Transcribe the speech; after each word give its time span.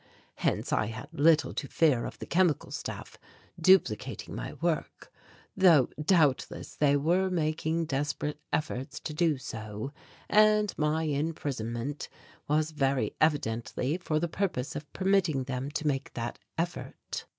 Hence 0.37 0.73
I 0.73 0.87
had 0.87 1.09
little 1.13 1.53
to 1.53 1.67
fear 1.67 2.05
of 2.05 2.17
the 2.17 2.25
Chemical 2.25 2.71
Staff 2.71 3.19
duplicating 3.59 4.33
my 4.33 4.53
work, 4.53 5.13
though 5.55 5.89
doubtless 6.03 6.73
they 6.73 6.97
were 6.97 7.29
making 7.29 7.85
desperate 7.85 8.39
efforts 8.51 8.99
to 8.99 9.13
do 9.13 9.37
so, 9.37 9.91
and 10.27 10.73
my 10.75 11.03
imprisonment 11.03 12.09
was 12.47 12.71
very 12.71 13.15
evidently 13.21 13.99
for 13.99 14.19
the 14.19 14.27
purpose 14.27 14.75
of 14.75 14.91
permitting 14.91 15.43
them 15.43 15.69
to 15.69 15.85
make 15.85 16.15
that 16.15 16.39
effort. 16.57 17.25